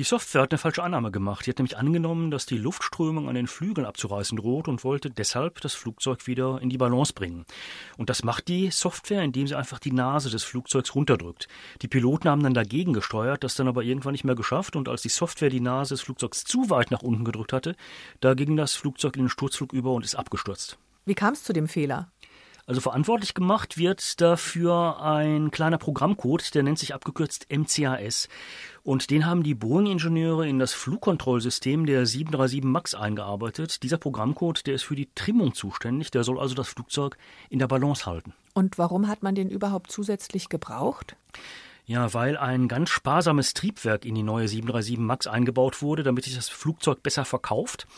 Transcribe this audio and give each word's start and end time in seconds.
Die 0.00 0.04
Software 0.04 0.40
hat 0.40 0.50
eine 0.50 0.56
falsche 0.56 0.82
Annahme 0.82 1.10
gemacht. 1.10 1.44
Die 1.44 1.50
hat 1.50 1.58
nämlich 1.58 1.76
angenommen, 1.76 2.30
dass 2.30 2.46
die 2.46 2.56
Luftströmung 2.56 3.28
an 3.28 3.34
den 3.34 3.46
Flügeln 3.46 3.86
abzureißen 3.86 4.38
droht 4.38 4.66
und 4.66 4.82
wollte 4.82 5.10
deshalb 5.10 5.60
das 5.60 5.74
Flugzeug 5.74 6.26
wieder 6.26 6.58
in 6.62 6.70
die 6.70 6.78
Balance 6.78 7.12
bringen. 7.12 7.44
Und 7.98 8.08
das 8.08 8.24
macht 8.24 8.48
die 8.48 8.70
Software, 8.70 9.22
indem 9.22 9.46
sie 9.46 9.54
einfach 9.54 9.78
die 9.78 9.92
Nase 9.92 10.30
des 10.30 10.42
Flugzeugs 10.42 10.94
runterdrückt. 10.94 11.48
Die 11.82 11.88
Piloten 11.88 12.30
haben 12.30 12.42
dann 12.42 12.54
dagegen 12.54 12.94
gesteuert, 12.94 13.44
das 13.44 13.56
dann 13.56 13.68
aber 13.68 13.82
irgendwann 13.82 14.12
nicht 14.12 14.24
mehr 14.24 14.34
geschafft 14.34 14.74
und 14.74 14.88
als 14.88 15.02
die 15.02 15.10
Software 15.10 15.50
die 15.50 15.60
Nase 15.60 15.92
des 15.92 16.00
Flugzeugs 16.00 16.44
zu 16.44 16.70
weit 16.70 16.90
nach 16.90 17.02
unten 17.02 17.26
gedrückt 17.26 17.52
hatte, 17.52 17.76
da 18.20 18.32
ging 18.32 18.56
das 18.56 18.76
Flugzeug 18.76 19.16
in 19.16 19.24
den 19.24 19.28
Sturzflug 19.28 19.74
über 19.74 19.92
und 19.92 20.06
ist 20.06 20.14
abgestürzt. 20.14 20.78
Wie 21.04 21.14
kam 21.14 21.34
es 21.34 21.44
zu 21.44 21.52
dem 21.52 21.68
Fehler? 21.68 22.10
Also 22.70 22.82
verantwortlich 22.82 23.34
gemacht 23.34 23.78
wird 23.78 24.20
dafür 24.20 25.02
ein 25.02 25.50
kleiner 25.50 25.76
Programmcode, 25.76 26.54
der 26.54 26.62
nennt 26.62 26.78
sich 26.78 26.94
abgekürzt 26.94 27.48
MCAS. 27.50 28.28
Und 28.84 29.10
den 29.10 29.26
haben 29.26 29.42
die 29.42 29.56
Boeing-Ingenieure 29.56 30.46
in 30.48 30.60
das 30.60 30.72
Flugkontrollsystem 30.74 31.84
der 31.84 32.06
737 32.06 32.62
MAX 32.62 32.94
eingearbeitet. 32.94 33.82
Dieser 33.82 33.98
Programmcode, 33.98 34.68
der 34.68 34.74
ist 34.76 34.84
für 34.84 34.94
die 34.94 35.08
Trimmung 35.16 35.52
zuständig, 35.52 36.12
der 36.12 36.22
soll 36.22 36.38
also 36.38 36.54
das 36.54 36.68
Flugzeug 36.68 37.18
in 37.48 37.58
der 37.58 37.66
Balance 37.66 38.06
halten. 38.06 38.34
Und 38.54 38.78
warum 38.78 39.08
hat 39.08 39.24
man 39.24 39.34
den 39.34 39.50
überhaupt 39.50 39.90
zusätzlich 39.90 40.48
gebraucht? 40.48 41.16
Ja, 41.90 42.14
weil 42.14 42.36
ein 42.36 42.68
ganz 42.68 42.88
sparsames 42.88 43.52
Triebwerk 43.52 44.04
in 44.04 44.14
die 44.14 44.22
neue 44.22 44.46
737 44.46 44.96
MAX 44.96 45.26
eingebaut 45.26 45.82
wurde, 45.82 46.04
damit 46.04 46.22
sich 46.22 46.36
das 46.36 46.48
Flugzeug 46.48 47.02
besser 47.02 47.24
verkauft. 47.24 47.88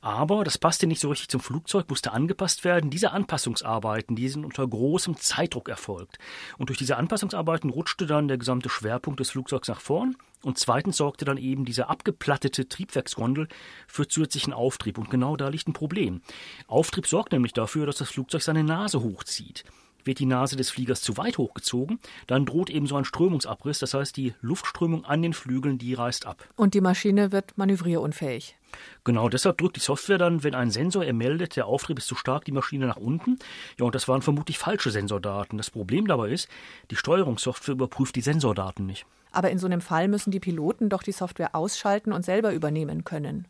Aber 0.00 0.42
das 0.42 0.58
passte 0.58 0.88
nicht 0.88 1.00
so 1.00 1.10
richtig 1.10 1.28
zum 1.28 1.38
Flugzeug, 1.38 1.88
musste 1.88 2.10
angepasst 2.10 2.64
werden. 2.64 2.90
Diese 2.90 3.12
Anpassungsarbeiten, 3.12 4.16
die 4.16 4.28
sind 4.28 4.44
unter 4.44 4.66
großem 4.66 5.16
Zeitdruck 5.16 5.68
erfolgt. 5.68 6.18
Und 6.58 6.70
durch 6.70 6.78
diese 6.80 6.96
Anpassungsarbeiten 6.96 7.70
rutschte 7.70 8.06
dann 8.06 8.26
der 8.26 8.38
gesamte 8.38 8.68
Schwerpunkt 8.68 9.20
des 9.20 9.30
Flugzeugs 9.30 9.68
nach 9.68 9.80
vorn. 9.80 10.16
Und 10.42 10.58
zweitens 10.58 10.96
sorgte 10.96 11.24
dann 11.24 11.38
eben 11.38 11.64
diese 11.64 11.88
abgeplattete 11.88 12.68
Triebwerksgondel 12.68 13.46
für 13.86 14.08
zusätzlichen 14.08 14.54
Auftrieb. 14.54 14.98
Und 14.98 15.08
genau 15.08 15.36
da 15.36 15.50
liegt 15.50 15.68
ein 15.68 15.72
Problem. 15.72 16.20
Auftrieb 16.66 17.06
sorgt 17.06 17.30
nämlich 17.30 17.52
dafür, 17.52 17.86
dass 17.86 17.98
das 17.98 18.10
Flugzeug 18.10 18.42
seine 18.42 18.64
Nase 18.64 19.04
hochzieht. 19.04 19.62
Wird 20.06 20.20
die 20.20 20.26
Nase 20.26 20.56
des 20.56 20.70
Fliegers 20.70 21.02
zu 21.02 21.16
weit 21.16 21.36
hochgezogen, 21.36 21.98
dann 22.26 22.46
droht 22.46 22.70
eben 22.70 22.86
so 22.86 22.96
ein 22.96 23.04
Strömungsabriss, 23.04 23.80
das 23.80 23.92
heißt 23.92 24.16
die 24.16 24.34
Luftströmung 24.40 25.04
an 25.04 25.20
den 25.20 25.32
Flügeln, 25.32 25.78
die 25.78 25.94
reißt 25.94 26.26
ab. 26.26 26.48
Und 26.56 26.74
die 26.74 26.80
Maschine 26.80 27.32
wird 27.32 27.58
manövrierunfähig. 27.58 28.56
Genau, 29.04 29.28
deshalb 29.28 29.58
drückt 29.58 29.76
die 29.76 29.80
Software 29.80 30.18
dann, 30.18 30.44
wenn 30.44 30.54
ein 30.54 30.70
Sensor 30.70 31.04
ermeldet, 31.04 31.56
der 31.56 31.66
Auftrieb 31.66 31.98
ist 31.98 32.06
zu 32.06 32.14
stark, 32.14 32.44
die 32.44 32.52
Maschine 32.52 32.86
nach 32.86 32.96
unten. 32.96 33.38
Ja, 33.78 33.86
und 33.86 33.94
das 33.94 34.08
waren 34.08 34.22
vermutlich 34.22 34.58
falsche 34.58 34.90
Sensordaten. 34.90 35.58
Das 35.58 35.70
Problem 35.70 36.06
dabei 36.06 36.30
ist, 36.30 36.48
die 36.90 36.96
Steuerungssoftware 36.96 37.74
überprüft 37.74 38.16
die 38.16 38.20
Sensordaten 38.20 38.86
nicht. 38.86 39.06
Aber 39.36 39.50
in 39.50 39.58
so 39.58 39.66
einem 39.66 39.82
Fall 39.82 40.08
müssen 40.08 40.30
die 40.30 40.40
Piloten 40.40 40.88
doch 40.88 41.02
die 41.02 41.12
Software 41.12 41.54
ausschalten 41.54 42.10
und 42.10 42.24
selber 42.24 42.54
übernehmen 42.54 43.04
können. 43.04 43.46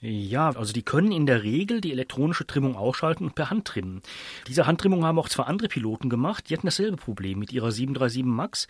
Ja, 0.00 0.50
also 0.50 0.74
die 0.74 0.82
können 0.82 1.12
in 1.12 1.24
der 1.24 1.44
Regel 1.44 1.80
die 1.80 1.92
elektronische 1.92 2.46
Trimmung 2.46 2.76
ausschalten 2.76 3.24
und 3.24 3.34
per 3.34 3.48
Hand 3.48 3.66
trimmen. 3.66 4.02
Diese 4.48 4.66
Handtrimmung 4.66 5.06
haben 5.06 5.18
auch 5.18 5.30
zwei 5.30 5.44
andere 5.44 5.68
Piloten 5.68 6.10
gemacht, 6.10 6.50
die 6.50 6.54
hatten 6.54 6.66
dasselbe 6.66 6.98
Problem 6.98 7.38
mit 7.38 7.52
ihrer 7.52 7.70
737 7.70 8.24
MAX. 8.24 8.66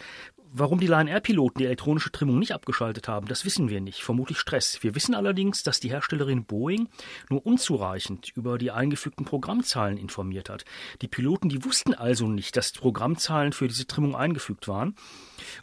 Warum 0.53 0.81
die 0.81 0.89
Lion 0.89 1.07
Air 1.07 1.21
Piloten 1.21 1.59
die 1.59 1.67
elektronische 1.67 2.11
Trimmung 2.11 2.41
nicht 2.41 2.53
abgeschaltet 2.53 3.07
haben, 3.07 3.29
das 3.29 3.45
wissen 3.45 3.69
wir 3.69 3.81
nicht. 3.81 4.03
Vermutlich 4.03 4.39
Stress. 4.39 4.83
Wir 4.83 4.97
wissen 4.97 5.15
allerdings, 5.15 5.63
dass 5.63 5.79
die 5.79 5.91
Herstellerin 5.91 6.45
Boeing 6.45 6.89
nur 7.29 7.47
unzureichend 7.47 8.33
über 8.35 8.59
die 8.59 8.73
eingefügten 8.73 9.25
Programmzahlen 9.25 9.97
informiert 9.97 10.51
hat. 10.51 10.65
Die 11.03 11.09
Piloten, 11.09 11.49
die 11.49 11.65
wussten 11.65 11.95
also 11.95 12.27
nicht, 12.27 12.57
dass 12.57 12.73
Programmzahlen 12.73 13.53
für 13.53 13.69
diese 13.69 13.87
Trimmung 13.87 14.17
eingefügt 14.17 14.67
waren. 14.67 14.97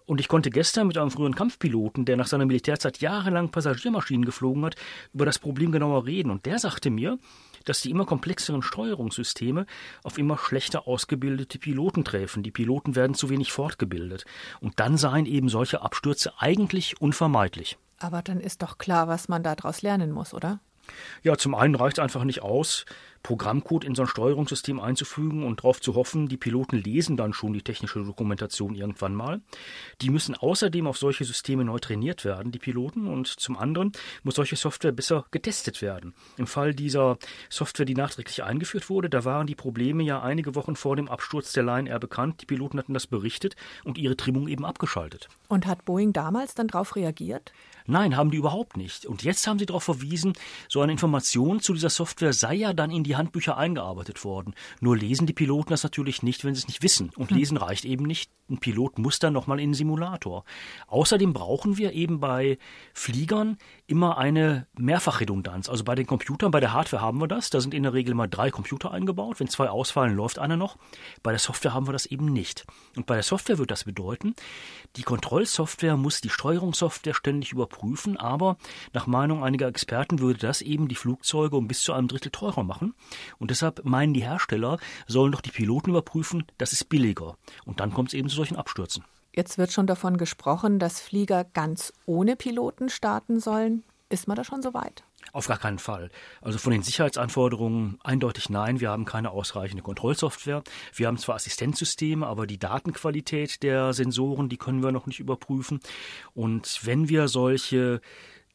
Und 0.05 0.21
ich 0.21 0.29
konnte 0.29 0.51
gestern 0.51 0.87
mit 0.87 0.96
einem 1.01 1.11
früheren 1.11 1.35
Kampfpiloten, 1.35 2.05
der 2.05 2.17
nach 2.17 2.27
seiner 2.27 2.45
Militärzeit 2.45 2.99
jahrelang 2.99 3.49
Passagiermaschinen 3.49 4.25
geflogen 4.25 4.65
hat, 4.65 4.75
über 5.13 5.25
das 5.25 5.39
Problem 5.39 5.71
genauer 5.71 6.05
reden. 6.05 6.31
Und 6.31 6.45
der 6.45 6.59
sagte 6.59 6.89
mir, 6.89 7.17
dass 7.65 7.81
die 7.81 7.91
immer 7.91 8.05
komplexeren 8.05 8.61
Steuerungssysteme 8.61 9.65
auf 10.03 10.17
immer 10.17 10.37
schlechter 10.37 10.87
ausgebildete 10.87 11.59
Piloten 11.59 12.03
treffen. 12.03 12.43
Die 12.43 12.51
Piloten 12.51 12.95
werden 12.95 13.13
zu 13.13 13.29
wenig 13.29 13.51
fortgebildet. 13.51 14.25
Und 14.61 14.79
dann 14.79 14.97
seien 14.97 15.25
eben 15.25 15.49
solche 15.49 15.81
Abstürze 15.81 16.33
eigentlich 16.37 17.01
unvermeidlich. 17.01 17.77
Aber 17.99 18.21
dann 18.21 18.39
ist 18.39 18.61
doch 18.61 18.77
klar, 18.77 19.07
was 19.07 19.27
man 19.27 19.43
daraus 19.43 19.81
lernen 19.81 20.11
muss, 20.11 20.33
oder? 20.33 20.59
Ja, 21.23 21.37
zum 21.37 21.55
einen 21.55 21.75
reicht 21.75 21.97
es 21.97 22.03
einfach 22.03 22.23
nicht 22.23 22.41
aus, 22.41 22.85
Programmcode 23.27 23.83
in 23.83 23.93
so 23.93 24.03
ein 24.03 24.07
Steuerungssystem 24.07 24.79
einzufügen 24.79 25.43
und 25.43 25.59
darauf 25.59 25.81
zu 25.81 25.95
hoffen, 25.95 26.29
die 26.29 26.37
Piloten 26.37 26.77
lesen 26.77 27.17
dann 27.17 27.33
schon 27.33 27.51
die 27.51 27.61
technische 27.61 28.01
Dokumentation 28.01 28.73
irgendwann 28.73 29.13
mal. 29.13 29.41
Die 30.01 30.09
müssen 30.09 30.33
außerdem 30.33 30.87
auf 30.87 30.97
solche 30.97 31.25
Systeme 31.25 31.65
neu 31.65 31.79
trainiert 31.79 32.23
werden, 32.23 32.53
die 32.53 32.59
Piloten, 32.59 33.07
und 33.07 33.27
zum 33.27 33.57
anderen 33.57 33.91
muss 34.23 34.35
solche 34.35 34.55
Software 34.55 34.93
besser 34.93 35.25
getestet 35.31 35.81
werden. 35.81 36.13
Im 36.37 36.47
Fall 36.47 36.73
dieser 36.73 37.17
Software, 37.49 37.85
die 37.85 37.95
nachträglich 37.95 38.43
eingeführt 38.43 38.89
wurde, 38.89 39.09
da 39.09 39.25
waren 39.25 39.45
die 39.45 39.55
Probleme 39.55 40.03
ja 40.03 40.21
einige 40.21 40.55
Wochen 40.55 40.77
vor 40.77 40.95
dem 40.95 41.09
Absturz 41.09 41.51
der 41.51 41.63
Lion 41.63 41.87
Air 41.87 41.99
bekannt. 41.99 42.41
Die 42.41 42.45
Piloten 42.45 42.79
hatten 42.79 42.93
das 42.93 43.07
berichtet 43.07 43.57
und 43.83 43.97
ihre 43.97 44.15
Trimmung 44.15 44.47
eben 44.47 44.65
abgeschaltet. 44.65 45.27
Und 45.49 45.65
hat 45.65 45.83
Boeing 45.83 46.13
damals 46.13 46.55
dann 46.55 46.67
darauf 46.67 46.95
reagiert? 46.95 47.51
Nein, 47.87 48.17
haben 48.17 48.31
die 48.31 48.37
überhaupt 48.37 48.75
nicht. 48.75 49.05
Und 49.05 49.23
jetzt 49.23 49.47
haben 49.47 49.59
sie 49.59 49.65
darauf 49.65 49.83
verwiesen, 49.83 50.33
so 50.67 50.76
eine 50.83 50.91
Information 50.91 51.59
zu 51.59 51.73
dieser 51.73 51.89
Software 51.89 52.33
sei 52.33 52.55
ja 52.55 52.73
dann 52.73 52.91
in 52.91 53.03
die 53.03 53.15
Handbücher 53.15 53.57
eingearbeitet 53.57 54.23
worden. 54.23 54.53
Nur 54.79 54.97
lesen 54.97 55.27
die 55.27 55.33
Piloten 55.33 55.69
das 55.69 55.83
natürlich 55.83 56.23
nicht, 56.23 56.43
wenn 56.43 56.55
sie 56.55 56.59
es 56.59 56.67
nicht 56.67 56.83
wissen. 56.83 57.11
Und 57.15 57.31
hm. 57.31 57.37
lesen 57.37 57.57
reicht 57.57 57.85
eben 57.85 58.05
nicht. 58.05 58.31
Ein 58.49 58.59
Pilot 58.59 58.97
muss 58.97 59.19
dann 59.19 59.33
nochmal 59.33 59.59
in 59.59 59.69
den 59.69 59.73
Simulator. 59.73 60.45
Außerdem 60.87 61.33
brauchen 61.33 61.77
wir 61.77 61.93
eben 61.93 62.19
bei 62.19 62.57
Fliegern 62.93 63.57
immer 63.87 64.17
eine 64.17 64.67
Mehrfachredundanz. 64.77 65.67
Also 65.67 65.83
bei 65.83 65.95
den 65.95 66.07
Computern, 66.07 66.51
bei 66.51 66.61
der 66.61 66.71
Hardware 66.71 67.01
haben 67.01 67.19
wir 67.19 67.27
das. 67.27 67.49
Da 67.49 67.59
sind 67.59 67.73
in 67.73 67.83
der 67.83 67.93
Regel 67.93 68.13
mal 68.13 68.27
drei 68.27 68.49
Computer 68.49 68.91
eingebaut. 68.91 69.39
Wenn 69.39 69.49
zwei 69.49 69.69
ausfallen, 69.69 70.15
läuft 70.15 70.39
einer 70.39 70.55
noch. 70.55 70.77
Bei 71.23 71.31
der 71.31 71.39
Software 71.39 71.73
haben 71.73 71.87
wir 71.87 71.93
das 71.93 72.05
eben 72.05 72.25
nicht. 72.25 72.65
Und 72.95 73.05
bei 73.05 73.15
der 73.15 73.23
Software 73.23 73.57
wird 73.57 73.71
das 73.71 73.83
bedeuten, 73.83 74.33
die 74.95 75.03
Kontrollsoftware 75.03 75.97
muss 75.97 76.21
die 76.21 76.29
Steuerungssoftware 76.29 77.13
ständig 77.13 77.51
überprüfen, 77.51 78.17
aber 78.17 78.57
nach 78.93 79.07
Meinung 79.07 79.43
einiger 79.43 79.67
Experten 79.67 80.19
würde 80.19 80.39
das 80.39 80.61
eben 80.67 80.87
die 80.87 80.95
Flugzeuge 80.95 81.55
um 81.55 81.67
bis 81.67 81.81
zu 81.81 81.93
einem 81.93 82.07
Drittel 82.07 82.31
teurer 82.31 82.63
machen. 82.63 82.93
Und 83.39 83.51
deshalb 83.51 83.85
meinen 83.85 84.13
die 84.13 84.23
Hersteller, 84.23 84.77
sollen 85.07 85.31
doch 85.31 85.41
die 85.41 85.51
Piloten 85.51 85.91
überprüfen, 85.91 86.45
das 86.57 86.73
ist 86.73 86.89
billiger. 86.89 87.37
Und 87.65 87.79
dann 87.79 87.93
kommt 87.93 88.09
es 88.09 88.13
eben 88.13 88.29
zu 88.29 88.35
solchen 88.35 88.57
Abstürzen. 88.57 89.03
Jetzt 89.33 89.57
wird 89.57 89.71
schon 89.71 89.87
davon 89.87 90.17
gesprochen, 90.17 90.79
dass 90.79 90.99
Flieger 90.99 91.43
ganz 91.43 91.93
ohne 92.05 92.35
Piloten 92.35 92.89
starten 92.89 93.39
sollen. 93.39 93.83
Ist 94.09 94.27
man 94.27 94.35
da 94.35 94.43
schon 94.43 94.61
so 94.61 94.73
weit? 94.73 95.03
Auf 95.33 95.47
gar 95.47 95.57
keinen 95.57 95.79
Fall. 95.79 96.09
Also 96.41 96.57
von 96.57 96.71
den 96.71 96.81
Sicherheitsanforderungen 96.81 97.99
eindeutig 98.03 98.49
nein. 98.49 98.79
Wir 98.79 98.89
haben 98.89 99.05
keine 99.05 99.31
ausreichende 99.31 99.83
Kontrollsoftware. 99.83 100.63
Wir 100.93 101.07
haben 101.07 101.17
zwar 101.17 101.35
Assistenzsysteme, 101.35 102.25
aber 102.25 102.47
die 102.47 102.57
Datenqualität 102.57 103.61
der 103.63 103.93
Sensoren, 103.93 104.47
die 104.47 104.57
können 104.57 104.81
wir 104.81 104.91
noch 104.91 105.05
nicht 105.05 105.19
überprüfen. 105.19 105.81
Und 106.33 106.79
wenn 106.83 107.09
wir 107.09 107.27
solche 107.27 108.01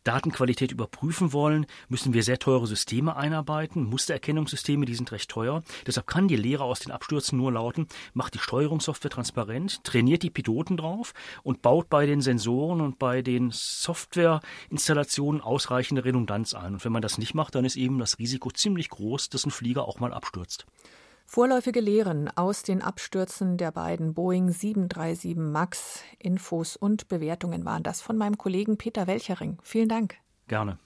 Datenqualität 0.04 0.72
überprüfen 0.72 1.32
wollen, 1.32 1.66
müssen 1.88 2.12
wir 2.12 2.22
sehr 2.22 2.38
teure 2.38 2.66
Systeme 2.66 3.16
einarbeiten. 3.16 3.84
Mustererkennungssysteme, 3.84 4.84
die 4.86 4.94
sind 4.94 5.12
recht 5.12 5.30
teuer. 5.30 5.62
Deshalb 5.86 6.06
kann 6.06 6.28
die 6.28 6.36
Lehre 6.36 6.64
aus 6.64 6.80
den 6.80 6.92
Abstürzen 6.92 7.38
nur 7.38 7.52
lauten, 7.52 7.86
macht 8.14 8.34
die 8.34 8.38
Steuerungssoftware 8.38 9.10
transparent, 9.10 9.84
trainiert 9.84 10.22
die 10.22 10.30
Piloten 10.30 10.76
drauf 10.76 11.14
und 11.42 11.62
baut 11.62 11.88
bei 11.88 12.06
den 12.06 12.20
Sensoren 12.20 12.80
und 12.80 12.98
bei 12.98 13.22
den 13.22 13.50
Softwareinstallationen 13.52 15.41
ausreichende 15.41 16.04
Redundanz 16.04 16.54
ein. 16.54 16.74
Und 16.74 16.84
wenn 16.84 16.92
man 16.92 17.02
das 17.02 17.18
nicht 17.18 17.34
macht, 17.34 17.54
dann 17.54 17.64
ist 17.64 17.76
eben 17.76 17.98
das 17.98 18.18
Risiko 18.18 18.50
ziemlich 18.50 18.88
groß, 18.88 19.28
dass 19.28 19.47
ein 19.47 19.50
Flieger 19.50 19.86
auch 19.86 20.00
mal 20.00 20.12
abstürzt. 20.12 20.66
Vorläufige 21.34 21.80
Lehren 21.80 22.28
aus 22.28 22.62
den 22.62 22.82
Abstürzen 22.82 23.56
der 23.56 23.72
beiden 23.72 24.12
Boeing 24.12 24.50
737 24.50 25.34
MAX. 25.34 26.02
Infos 26.18 26.76
und 26.76 27.08
Bewertungen 27.08 27.64
waren 27.64 27.82
das 27.82 28.02
von 28.02 28.18
meinem 28.18 28.36
Kollegen 28.36 28.76
Peter 28.76 29.06
Welchering. 29.06 29.56
Vielen 29.62 29.88
Dank. 29.88 30.16
Gerne. 30.46 30.78